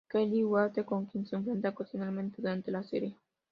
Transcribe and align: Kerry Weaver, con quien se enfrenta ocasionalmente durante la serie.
Kerry 0.09 0.43
Weaver, 0.43 0.83
con 0.83 1.05
quien 1.05 1.27
se 1.27 1.35
enfrenta 1.35 1.69
ocasionalmente 1.69 2.41
durante 2.41 2.71
la 2.71 2.81
serie. 2.81 3.15